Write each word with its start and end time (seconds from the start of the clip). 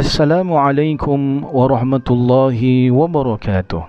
السلام 0.00 0.52
عليكم 0.52 1.20
ورحمة 1.52 2.06
الله 2.10 2.58
وبركاته 2.90 3.82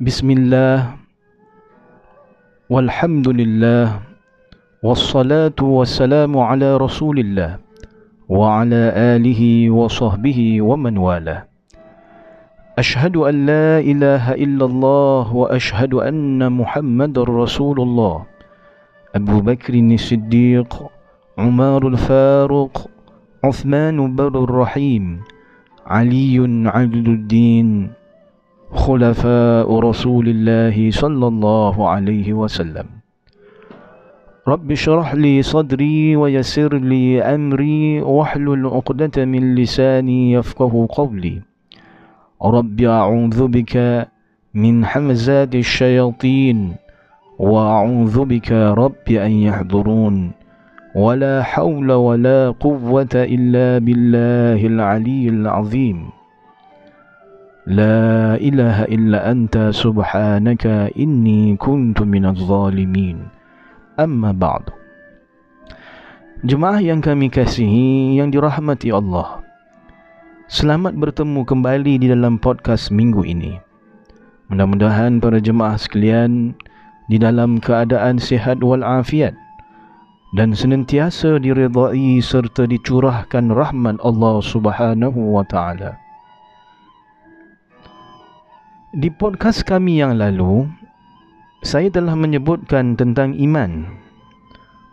بسم 0.00 0.28
الله 0.30 0.78
والحمد 2.70 3.28
لله 3.28 3.86
والصلاة 4.82 5.58
والسلام 5.60 6.32
على 6.38 6.76
رسول 6.76 7.16
الله 7.18 7.50
وعلى 8.28 8.82
آله 9.16 9.70
وصحبه 9.70 10.38
ومن 10.62 10.94
والاه 10.98 11.44
أشهد 12.78 13.16
أن 13.16 13.46
لا 13.46 13.78
إله 13.80 14.24
إلا 14.34 14.64
الله 14.64 15.24
وأشهد 15.34 15.94
أن 15.94 16.52
محمد 16.52 17.18
رسول 17.18 17.80
الله 17.80 18.16
أبو 19.14 19.36
بكر 19.40 19.74
الصديق 19.74 20.70
عمر 21.38 21.88
الفاروق 21.88 22.74
عثمان 23.39 24.15
بر 24.15 24.43
الرحيم 24.43 25.19
علي 25.87 26.35
عبد 26.67 27.07
الدين 27.07 27.87
خلفاء 28.75 29.79
رسول 29.79 30.25
الله 30.27 30.91
صلى 30.91 31.27
الله 31.27 31.75
عليه 31.89 32.33
وسلم. 32.33 32.87
رب 34.47 34.71
اشرح 34.71 35.15
لي 35.15 35.41
صدري 35.41 36.15
ويسر 36.15 36.75
لي 36.83 37.23
أمري 37.23 38.01
واحلل 38.01 38.67
عقدة 38.67 39.25
من 39.25 39.55
لساني 39.55 40.31
يفقه 40.31 40.87
قولي. 40.91 41.41
رب 42.43 42.81
أعوذ 42.81 43.47
بك 43.47 43.75
من 44.53 44.85
حمزات 44.85 45.55
الشياطين 45.55 46.75
وأعوذ 47.39 48.15
بك 48.25 48.51
رب 48.51 49.07
أن 49.07 49.31
يحضرون. 49.31 50.38
ولا 50.94 51.42
حول 51.42 51.90
ولا 51.90 52.54
قوة 52.54 53.14
إلا 53.14 53.82
بالله 53.82 54.60
العلي 54.62 55.26
العظيم 55.28 55.98
لا 57.66 58.38
إله 58.38 58.86
إلا 58.94 59.18
أنت 59.26 59.74
سبحانك 59.74 60.94
إني 60.94 61.58
كنت 61.58 61.98
من 62.06 62.24
الظالمين 62.30 63.18
أما 63.98 64.30
بعد 64.38 64.70
Jemaah 66.44 66.76
yang 66.76 67.00
kami 67.00 67.32
kasihi 67.32 68.20
yang 68.20 68.28
dirahmati 68.28 68.92
Allah 68.92 69.40
Selamat 70.44 70.92
bertemu 70.92 71.40
kembali 71.40 72.04
di 72.04 72.06
dalam 72.12 72.36
podcast 72.36 72.92
minggu 72.92 73.24
ini 73.24 73.56
Mudah-mudahan 74.52 75.24
para 75.24 75.40
jemaah 75.40 75.80
sekalian 75.80 76.52
Di 77.08 77.16
dalam 77.16 77.64
keadaan 77.64 78.20
sihat 78.20 78.60
walafiat 78.60 79.32
dan 80.29 80.53
senantiasa 80.53 81.41
diridai 81.41 82.21
serta 82.21 82.69
dicurahkan 82.69 83.49
rahmat 83.49 83.97
Allah 84.05 84.35
Subhanahu 84.45 85.33
wa 85.33 85.41
taala. 85.45 85.97
Di 88.93 89.09
podcast 89.09 89.65
kami 89.65 90.01
yang 90.01 90.17
lalu, 90.17 90.65
saya 91.61 91.89
telah 91.93 92.17
menyebutkan 92.17 92.97
tentang 92.97 93.37
iman. 93.37 93.85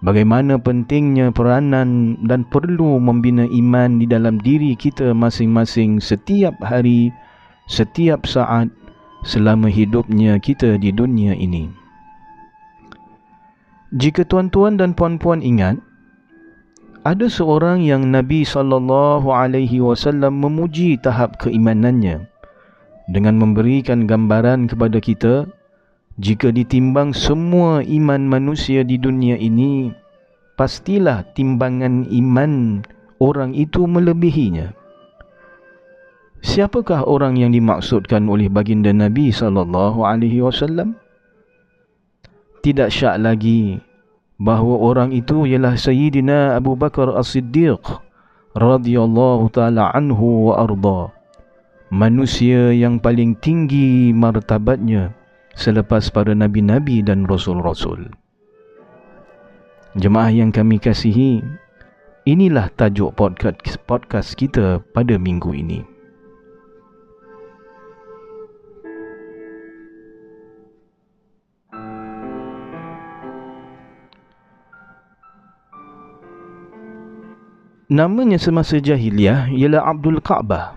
Bagaimana 0.04 0.60
pentingnya 0.60 1.32
peranan 1.32 2.20
dan 2.28 2.44
perlu 2.44 3.00
membina 3.00 3.48
iman 3.48 3.96
di 3.96 4.04
dalam 4.04 4.36
diri 4.36 4.76
kita 4.76 5.16
masing-masing 5.16 5.96
setiap 6.04 6.52
hari, 6.60 7.08
setiap 7.64 8.28
saat 8.28 8.68
selama 9.24 9.72
hidupnya 9.72 10.36
kita 10.36 10.76
di 10.76 10.92
dunia 10.92 11.32
ini. 11.32 11.85
Jika 13.94 14.26
tuan-tuan 14.26 14.74
dan 14.74 14.98
puan-puan 14.98 15.38
ingat, 15.38 15.78
ada 17.06 17.30
seorang 17.30 17.86
yang 17.86 18.10
Nabi 18.10 18.42
sallallahu 18.42 19.30
alaihi 19.30 19.78
wasallam 19.78 20.42
memuji 20.42 20.98
tahap 20.98 21.38
keimanannya 21.38 22.26
dengan 23.06 23.38
memberikan 23.38 24.10
gambaran 24.10 24.66
kepada 24.66 24.98
kita 24.98 25.46
jika 26.18 26.50
ditimbang 26.50 27.14
semua 27.14 27.86
iman 27.86 28.26
manusia 28.26 28.82
di 28.82 28.98
dunia 28.98 29.38
ini 29.38 29.94
pastilah 30.58 31.22
timbangan 31.38 32.10
iman 32.10 32.82
orang 33.22 33.54
itu 33.54 33.86
melebihinya. 33.86 34.74
Siapakah 36.42 37.06
orang 37.06 37.38
yang 37.38 37.54
dimaksudkan 37.54 38.26
oleh 38.26 38.50
baginda 38.50 38.90
Nabi 38.90 39.30
sallallahu 39.30 40.02
alaihi 40.02 40.42
wasallam? 40.42 40.98
Tidak 42.66 42.90
syak 42.90 43.22
lagi 43.22 43.78
bahawa 44.42 44.90
orang 44.90 45.14
itu 45.14 45.46
ialah 45.46 45.78
Sayyidina 45.78 46.58
Abu 46.58 46.74
Bakar 46.74 47.14
As-Siddiq 47.14 47.78
radhiyallahu 48.58 49.54
taala 49.54 49.94
anhu 49.94 50.50
wa 50.50 50.66
arda. 50.66 51.14
Manusia 51.94 52.74
yang 52.74 52.98
paling 52.98 53.38
tinggi 53.38 54.10
martabatnya 54.10 55.14
selepas 55.54 56.10
para 56.10 56.34
nabi-nabi 56.34 57.06
dan 57.06 57.22
rasul-rasul. 57.30 58.10
Jemaah 59.94 60.34
yang 60.34 60.50
kami 60.50 60.82
kasihi, 60.82 61.46
inilah 62.26 62.66
tajuk 62.74 63.14
podcast 63.14 63.78
podcast 63.86 64.34
kita 64.34 64.82
pada 64.90 65.14
minggu 65.14 65.54
ini. 65.54 65.95
Namanya 77.86 78.34
semasa 78.34 78.82
jahiliah 78.82 79.46
ialah 79.46 79.86
Abdul 79.86 80.18
Ka'bah. 80.18 80.74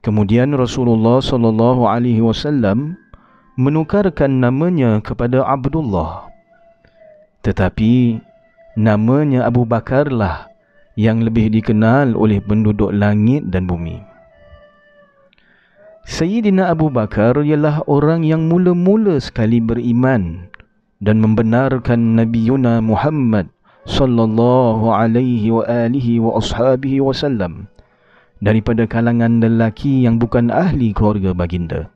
Kemudian 0.00 0.56
Rasulullah 0.56 1.20
sallallahu 1.20 1.84
alaihi 1.84 2.24
wasallam 2.24 2.96
menukarkan 3.60 4.40
namanya 4.40 5.04
kepada 5.04 5.44
Abdullah. 5.44 6.32
Tetapi 7.44 8.24
namanya 8.80 9.44
Abu 9.44 9.68
Bakarlah 9.68 10.48
yang 10.96 11.20
lebih 11.20 11.52
dikenal 11.52 12.16
oleh 12.16 12.40
penduduk 12.40 12.88
langit 12.88 13.52
dan 13.52 13.68
bumi. 13.68 14.00
Sayyidina 16.08 16.72
Abu 16.72 16.88
Bakar 16.88 17.36
ialah 17.44 17.84
orang 17.84 18.24
yang 18.24 18.48
mula-mula 18.48 19.20
sekali 19.20 19.60
beriman 19.60 20.48
dan 21.04 21.20
membenarkan 21.20 22.16
Nabi 22.16 22.48
Yuna 22.48 22.80
Muhammad 22.80 23.52
sallallahu 23.82 24.94
alaihi 24.94 25.50
wa 25.50 25.66
alihi 25.66 26.22
wa 26.22 26.38
ashabihi 26.38 27.02
wasallam 27.02 27.66
daripada 28.38 28.86
kalangan 28.86 29.42
lelaki 29.42 30.06
yang 30.06 30.18
bukan 30.18 30.50
ahli 30.50 30.94
keluarga 30.94 31.34
baginda. 31.34 31.90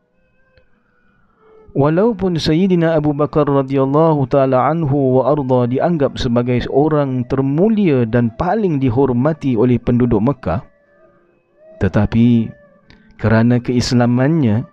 Walaupun 1.77 2.41
Sayyidina 2.41 2.97
Abu 2.97 3.13
Bakar 3.13 3.45
radhiyallahu 3.45 4.25
taala 4.33 4.65
anhu 4.73 5.21
wa 5.21 5.37
arda 5.37 5.69
dianggap 5.69 6.17
sebagai 6.17 6.65
orang 6.73 7.29
termulia 7.29 8.09
dan 8.09 8.33
paling 8.41 8.81
dihormati 8.81 9.61
oleh 9.61 9.77
penduduk 9.77 10.25
Mekah, 10.25 10.65
tetapi 11.85 12.49
kerana 13.21 13.61
keislamannya 13.61 14.65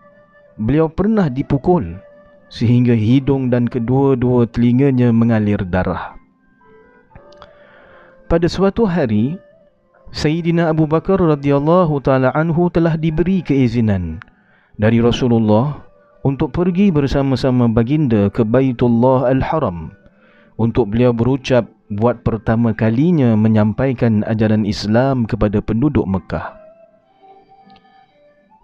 beliau 0.56 0.88
pernah 0.88 1.28
dipukul 1.28 2.00
sehingga 2.48 2.96
hidung 2.96 3.52
dan 3.52 3.68
kedua-dua 3.68 4.48
telinganya 4.48 5.12
mengalir 5.12 5.60
darah 5.68 6.23
pada 8.34 8.50
suatu 8.50 8.90
hari 8.90 9.38
Sayyidina 10.10 10.74
Abu 10.74 10.90
Bakar 10.90 11.22
radhiyallahu 11.22 12.02
taala 12.02 12.34
anhu 12.34 12.66
telah 12.74 12.98
diberi 12.98 13.46
keizinan 13.46 14.26
dari 14.74 14.98
Rasulullah 14.98 15.86
untuk 16.26 16.50
pergi 16.50 16.90
bersama-sama 16.90 17.70
baginda 17.70 18.34
ke 18.34 18.42
Baitullah 18.42 19.30
Al-Haram 19.30 19.94
untuk 20.58 20.90
beliau 20.90 21.14
berucap 21.14 21.70
buat 21.94 22.26
pertama 22.26 22.74
kalinya 22.74 23.38
menyampaikan 23.38 24.26
ajaran 24.26 24.66
Islam 24.66 25.30
kepada 25.30 25.62
penduduk 25.62 26.10
Mekah. 26.10 26.58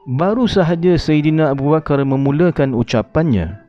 Baru 0.10 0.50
sahaja 0.50 0.98
Sayyidina 0.98 1.54
Abu 1.54 1.70
Bakar 1.70 2.02
memulakan 2.02 2.74
ucapannya, 2.74 3.62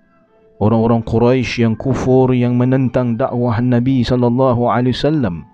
orang-orang 0.64 1.04
Quraisy 1.04 1.60
yang 1.68 1.76
kufur 1.76 2.32
yang 2.32 2.56
menentang 2.56 3.20
dakwah 3.20 3.60
Nabi 3.60 4.00
sallallahu 4.00 4.64
alaihi 4.64 4.96
wasallam 4.96 5.49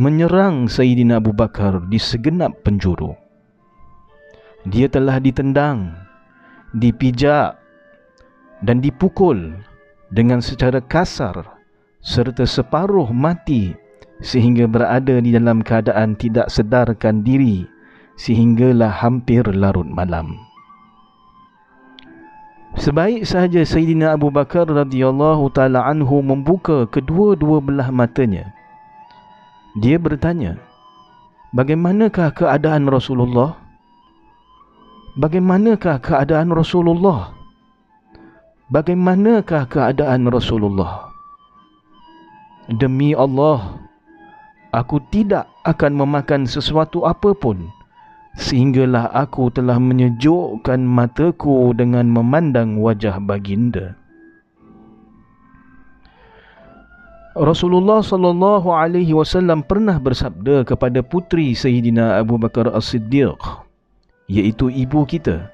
menyerang 0.00 0.64
Sayyidina 0.64 1.20
Abu 1.20 1.36
Bakar 1.36 1.84
di 1.92 2.00
segenap 2.00 2.64
penjuru. 2.64 3.12
Dia 4.64 4.88
telah 4.88 5.20
ditendang, 5.20 5.92
dipijak 6.72 7.60
dan 8.64 8.80
dipukul 8.80 9.60
dengan 10.08 10.40
secara 10.40 10.80
kasar 10.80 11.44
serta 12.00 12.48
separuh 12.48 13.12
mati 13.12 13.76
sehingga 14.24 14.64
berada 14.64 15.20
di 15.20 15.36
dalam 15.36 15.60
keadaan 15.60 16.16
tidak 16.16 16.48
sedarkan 16.48 17.20
diri 17.20 17.68
sehinggalah 18.16 18.88
hampir 18.88 19.44
larut 19.52 19.84
malam. 19.84 20.32
Sebaik 22.80 23.28
sahaja 23.28 23.68
Sayyidina 23.68 24.16
Abu 24.16 24.32
Bakar 24.32 24.64
radhiyallahu 24.64 25.52
taala 25.52 25.84
anhu 25.84 26.24
membuka 26.24 26.88
kedua-dua 26.88 27.60
belah 27.60 27.92
matanya, 27.92 28.56
dia 29.78 30.02
bertanya, 30.02 30.58
bagaimanakah 31.54 32.34
keadaan 32.34 32.90
Rasulullah? 32.90 33.54
Bagaimanakah 35.14 36.02
keadaan 36.02 36.50
Rasulullah? 36.50 37.30
Bagaimanakah 38.70 39.70
keadaan 39.70 40.26
Rasulullah? 40.26 41.10
Demi 42.66 43.14
Allah, 43.14 43.78
aku 44.74 44.98
tidak 45.14 45.46
akan 45.62 46.02
memakan 46.02 46.46
sesuatu 46.46 47.06
apapun 47.06 47.70
sehinggalah 48.38 49.10
aku 49.10 49.50
telah 49.50 49.76
menyejukkan 49.76 50.80
mataku 50.82 51.74
dengan 51.74 52.06
memandang 52.08 52.78
wajah 52.78 53.18
baginda. 53.18 53.99
Rasulullah 57.38 58.02
sallallahu 58.02 58.74
alaihi 58.74 59.14
wasallam 59.14 59.62
pernah 59.62 60.02
bersabda 60.02 60.66
kepada 60.66 60.98
putri 60.98 61.54
Sayyidina 61.54 62.18
Abu 62.18 62.34
Bakar 62.34 62.66
As-Siddiq 62.74 63.38
iaitu 64.26 64.66
ibu 64.66 65.06
kita 65.06 65.46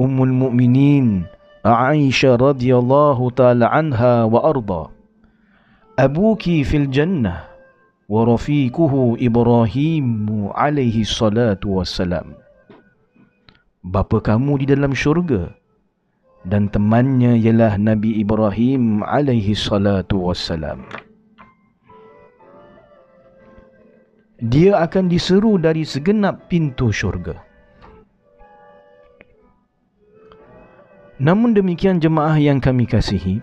Ummul 0.00 0.32
Mukminin 0.32 1.28
Aisyah 1.68 2.40
radhiyallahu 2.40 3.28
taala 3.36 3.68
anha 3.68 4.24
wa 4.24 4.40
arda 4.40 4.88
Abuki 6.00 6.64
fil 6.64 6.88
jannah 6.88 7.44
wa 8.08 8.24
rafiquhu 8.24 9.20
Ibrahim 9.20 10.48
alaihi 10.56 11.04
salatu 11.04 11.76
wassalam. 11.76 12.40
Bapa 13.84 14.16
kamu 14.24 14.64
di 14.64 14.72
dalam 14.72 14.96
syurga 14.96 15.52
dan 16.46 16.66
temannya 16.70 17.38
ialah 17.38 17.78
Nabi 17.78 18.18
Ibrahim 18.18 19.06
alaihi 19.06 19.54
salatu 19.54 20.30
wassalam. 20.30 20.82
Dia 24.42 24.82
akan 24.82 25.06
diseru 25.06 25.54
dari 25.54 25.86
segenap 25.86 26.50
pintu 26.50 26.90
syurga. 26.90 27.38
Namun 31.22 31.54
demikian 31.54 32.02
jemaah 32.02 32.34
yang 32.34 32.58
kami 32.58 32.82
kasihi, 32.90 33.38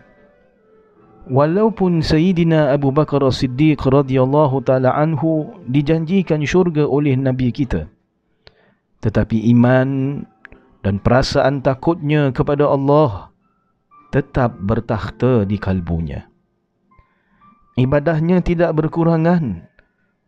Walaupun 1.30 2.02
Sayyidina 2.02 2.74
Abu 2.74 2.90
Bakar 2.90 3.22
As-Siddiq 3.22 3.86
radhiyallahu 3.86 4.66
taala 4.66 4.98
anhu 4.98 5.54
dijanjikan 5.70 6.42
syurga 6.42 6.90
oleh 6.90 7.14
Nabi 7.14 7.54
kita. 7.54 7.86
Tetapi 9.06 9.46
iman 9.54 10.22
dan 10.86 11.00
perasaan 11.00 11.60
takutnya 11.60 12.32
kepada 12.32 12.68
Allah 12.70 13.34
tetap 14.10 14.58
bertakhta 14.58 15.44
di 15.44 15.60
kalbunya. 15.60 16.28
Ibadahnya 17.80 18.44
tidak 18.44 18.76
berkurangan 18.76 19.70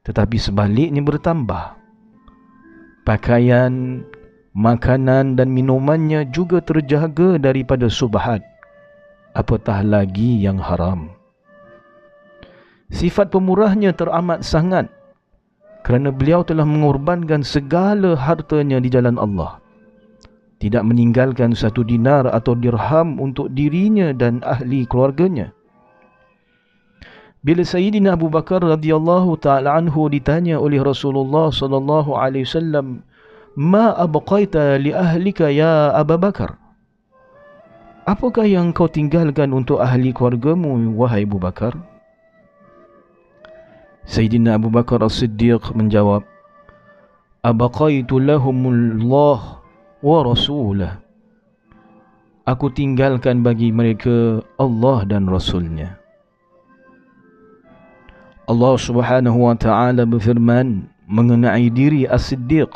tetapi 0.01 0.38
sebaliknya 0.42 1.01
bertambah. 1.06 1.77
Pakaian, 3.06 4.06
makanan 4.53 5.38
dan 5.38 5.50
minumannya 5.50 6.30
juga 6.30 6.62
terjaga 6.62 7.38
daripada 7.42 7.89
subhat 7.89 8.42
apatah 9.33 9.81
lagi 9.86 10.42
yang 10.42 10.59
haram. 10.59 11.13
Sifat 12.92 13.31
pemurahnya 13.31 13.95
teramat 13.95 14.44
sangat 14.44 14.92
kerana 15.88 16.12
beliau 16.12 16.44
telah 16.44 16.68
mengorbankan 16.68 17.42
segala 17.42 18.19
hartanya 18.19 18.83
di 18.83 18.92
jalan 18.92 19.15
Allah. 19.15 19.60
Tidak 20.61 20.85
meninggalkan 20.85 21.57
satu 21.57 21.81
dinar 21.81 22.29
atau 22.29 22.53
dirham 22.53 23.17
untuk 23.17 23.49
dirinya 23.49 24.13
dan 24.13 24.45
ahli 24.45 24.85
keluarganya. 24.85 25.49
Bila 27.41 27.65
Sayyidina 27.65 28.13
Abu 28.13 28.29
Bakar 28.29 28.61
radhiyallahu 28.61 29.41
taala 29.41 29.73
anhu 29.73 30.05
ditanya 30.13 30.61
oleh 30.61 30.77
Rasulullah 30.77 31.49
sallallahu 31.49 32.13
alaihi 32.13 32.45
wasallam, 32.45 33.01
"Ma 33.57 33.97
abqaita 33.97 34.77
li 34.77 34.93
ahlika 34.93 35.49
ya 35.49 35.89
Abu 35.97 36.21
Bakar?" 36.21 36.61
Apakah 38.05 38.45
yang 38.45 38.69
kau 38.73 38.85
tinggalkan 38.85 39.53
untuk 39.57 39.81
ahli 39.81 40.13
keluargamu, 40.13 40.93
wahai 40.93 41.25
Abu 41.25 41.41
Bakar? 41.41 41.73
Sayyidina 44.05 44.61
Abu 44.61 44.69
Bakar 44.69 45.01
As-Siddiq 45.01 45.73
menjawab, 45.73 46.21
Abaqaitu 47.41 48.21
lahumullah 48.21 49.60
wa 50.00 50.18
rasulah. 50.24 51.02
Aku 52.46 52.70
tinggalkan 52.70 53.42
bagi 53.42 53.74
mereka 53.74 54.38
Allah 54.54 55.02
dan 55.02 55.26
Rasulnya. 55.26 55.98
Allah 58.46 58.74
subhanahu 58.78 59.50
wa 59.50 59.58
ta'ala 59.58 60.06
berfirman 60.06 60.86
mengenai 61.10 61.66
diri 61.74 62.06
As-Siddiq. 62.06 62.70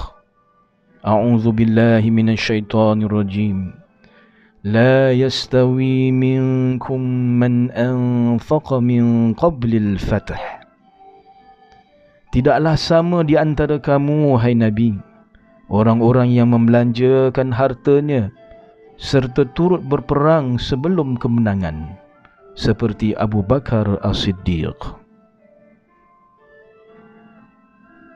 A'udzu 1.06 1.54
billahi 1.54 2.10
minasyaitonir 2.10 3.08
rajim. 3.08 3.80
لا 4.60 5.08
يستوي 5.16 6.12
منكم 6.12 7.00
من 7.40 7.72
أنفق 7.72 8.68
من 8.84 9.32
قبل 9.32 9.72
الفتح 9.72 10.60
Tidaklah 12.30 12.78
sama 12.78 13.26
di 13.26 13.34
antara 13.34 13.82
kamu, 13.82 14.38
hai 14.38 14.54
Nabi, 14.54 14.94
orang-orang 15.69 16.29
yang 16.29 16.53
membelanjakan 16.53 17.49
hartanya 17.49 18.29
serta 18.95 19.43
turut 19.57 19.83
berperang 19.83 20.55
sebelum 20.55 21.19
kemenangan, 21.19 21.97
seperti 22.55 23.17
Abu 23.17 23.43
Bakar 23.43 23.99
As-Siddiq. 24.05 24.77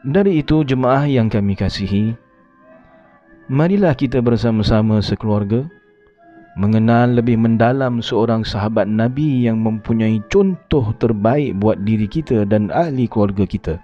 Dari 0.08 0.40
itu, 0.40 0.64
jemaah 0.64 1.04
yang 1.04 1.28
kami 1.28 1.60
kasihi, 1.60 2.16
marilah 3.52 3.92
kita 3.92 4.24
bersama-sama 4.24 5.04
sekeluarga, 5.04 5.68
mengenal 6.56 7.20
lebih 7.20 7.36
mendalam 7.36 8.00
seorang 8.00 8.48
sahabat 8.48 8.88
Nabi 8.88 9.44
yang 9.44 9.60
mempunyai 9.60 10.24
contoh 10.32 10.96
terbaik 10.96 11.60
buat 11.60 11.84
diri 11.84 12.08
kita 12.08 12.48
dan 12.48 12.72
ahli 12.72 13.12
keluarga 13.12 13.44
kita 13.44 13.76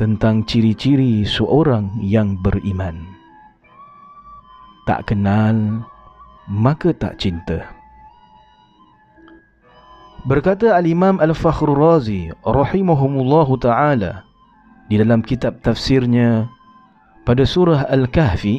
tentang 0.00 0.48
ciri-ciri 0.48 1.28
seorang 1.28 2.00
yang 2.00 2.40
beriman. 2.40 3.04
Tak 4.88 5.12
kenal, 5.12 5.84
maka 6.48 6.96
tak 6.96 7.20
cinta. 7.20 7.68
Berkata 10.24 10.72
Al-Imam 10.72 11.20
Al-Fakhrul 11.20 11.76
Razi 11.76 12.32
rahimahumullahu 12.48 13.60
ta'ala 13.60 14.24
di 14.88 14.96
dalam 14.96 15.20
kitab 15.20 15.60
tafsirnya 15.60 16.48
pada 17.28 17.44
surah 17.44 17.84
Al-Kahfi 17.92 18.56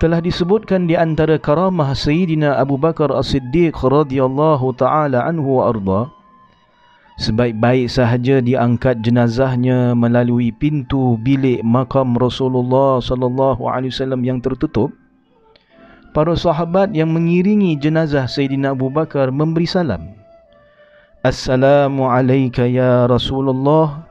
telah 0.00 0.24
disebutkan 0.24 0.88
di 0.88 0.96
antara 0.96 1.36
karamah 1.36 1.92
Sayyidina 1.92 2.56
Abu 2.56 2.80
Bakar 2.80 3.12
As-Siddiq 3.12 3.76
radhiyallahu 3.76 4.72
taala 4.72 5.28
anhu 5.28 5.60
wa 5.60 5.68
arda 5.68 6.00
sebaik-baik 7.18 7.90
sahaja 7.90 8.38
diangkat 8.38 9.02
jenazahnya 9.02 9.92
melalui 9.98 10.54
pintu 10.54 11.18
bilik 11.18 11.60
makam 11.66 12.14
Rasulullah 12.14 13.02
sallallahu 13.02 13.66
alaihi 13.66 13.90
wasallam 13.90 14.22
yang 14.22 14.38
tertutup. 14.38 14.94
Para 16.14 16.32
sahabat 16.38 16.96
yang 16.96 17.12
mengiringi 17.12 17.76
jenazah 17.76 18.24
Sayyidina 18.24 18.72
Abu 18.72 18.88
Bakar 18.88 19.28
memberi 19.28 19.68
salam. 19.68 20.16
Assalamu 21.20 22.08
alayka 22.08 22.64
ya 22.64 23.04
Rasulullah. 23.04 24.08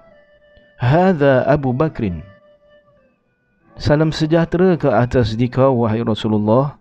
Hadha 0.77 1.41
Abu 1.49 1.73
Bakrin. 1.73 2.21
Salam 3.81 4.13
sejahtera 4.13 4.77
ke 4.77 4.93
atas 4.93 5.33
dikau 5.33 5.81
wahai 5.81 6.05
Rasulullah. 6.05 6.77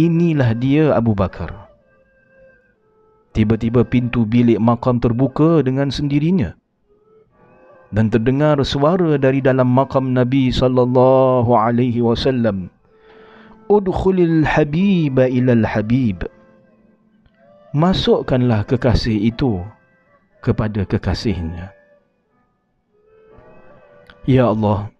Inilah 0.00 0.56
dia 0.56 0.96
Abu 0.96 1.12
Bakar 1.12 1.67
Tiba-tiba 3.38 3.86
pintu 3.86 4.26
bilik 4.26 4.58
makam 4.58 4.98
terbuka 4.98 5.62
dengan 5.62 5.94
sendirinya. 5.94 6.58
Dan 7.94 8.10
terdengar 8.10 8.58
suara 8.66 9.14
dari 9.14 9.38
dalam 9.38 9.70
makam 9.70 10.10
Nabi 10.10 10.50
sallallahu 10.50 11.46
alaihi 11.54 12.02
wasallam. 12.02 12.66
Udkhulil 13.70 14.42
habiba 14.42 15.30
ilal 15.30 15.62
habib. 15.62 16.26
Masukkanlah 17.70 18.66
kekasih 18.66 19.30
itu 19.30 19.62
kepada 20.42 20.82
kekasihnya. 20.82 21.70
Ya 24.26 24.50
Allah 24.50 24.90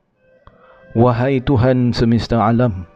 Wahai 0.95 1.42
Tuhan 1.42 1.90
semesta 1.90 2.38
alam 2.38 2.87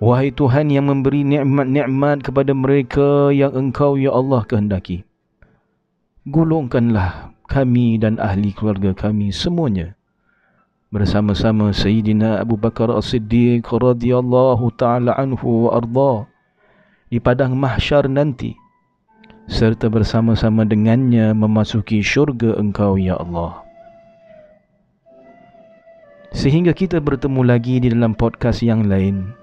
Wahai 0.00 0.32
Tuhan 0.32 0.72
yang 0.72 0.88
memberi 0.88 1.28
nikmat-nikmat 1.28 2.24
kepada 2.24 2.56
mereka 2.56 3.28
yang 3.36 3.52
engkau 3.52 4.00
ya 4.00 4.16
Allah 4.16 4.40
kehendaki. 4.48 5.04
Golongkanlah 6.24 7.36
kami 7.44 8.00
dan 8.00 8.16
ahli 8.16 8.56
keluarga 8.56 8.96
kami 8.96 9.28
semuanya. 9.28 9.92
Bersama-sama 10.88 11.76
Sayyidina 11.76 12.40
Abu 12.40 12.56
Bakar 12.56 12.88
As-Siddiq 12.88 13.68
radhiyallahu 13.68 14.72
taala 14.80 15.12
anhu 15.20 15.68
wa 15.68 15.76
arda 15.76 16.24
di 17.12 17.20
padang 17.20 17.60
mahsyar 17.60 18.08
nanti 18.08 18.56
serta 19.52 19.92
bersama-sama 19.92 20.64
dengannya 20.64 21.36
memasuki 21.36 22.00
syurga 22.00 22.56
engkau 22.56 22.96
ya 22.96 23.20
Allah. 23.20 23.60
Sehingga 26.32 26.72
kita 26.72 27.04
bertemu 27.04 27.44
lagi 27.44 27.84
di 27.84 27.92
dalam 27.92 28.16
podcast 28.16 28.64
yang 28.64 28.88
lain. 28.88 29.39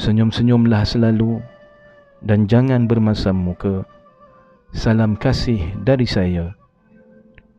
Senyum-senyumlah 0.00 0.80
selalu 0.88 1.44
dan 2.24 2.48
jangan 2.48 2.88
bermasam 2.88 3.36
muka. 3.36 3.84
Salam 4.72 5.12
kasih 5.12 5.60
dari 5.84 6.08
saya. 6.08 6.56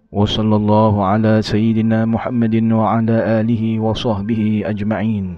Wassallallahu 0.10 1.06
ala 1.06 1.46
sayyidina 1.46 2.10
Muhammadin 2.10 2.74
wa 2.74 2.98
ala 2.98 3.46
alihi 3.46 3.78
wa 3.78 3.94
sahbihi 3.94 4.66
ajma'in. 4.66 5.38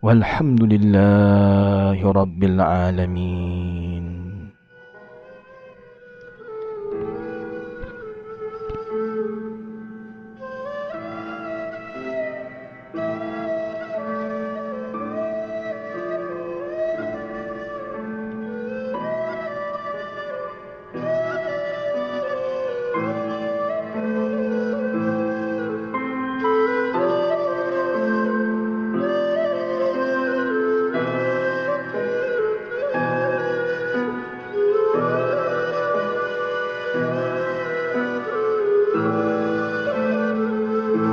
Walhamdulillahi 0.00 2.00
rabbil 2.00 2.64
alamin. 2.64 3.85